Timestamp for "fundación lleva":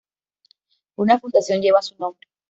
1.19-1.79